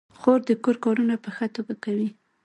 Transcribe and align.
خور 0.19 0.39
د 0.47 0.49
کور 0.63 0.75
کارونه 0.85 1.15
په 1.23 1.29
ښه 1.35 1.47
توګه 1.55 1.73
کوي. 1.83 2.09